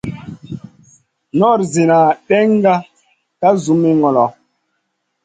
Nor 1.37 1.59
zina 1.71 1.99
ɗènŋa 2.27 2.73
ka 3.39 3.47
zumi 3.63 3.89
ŋolo. 4.01 4.25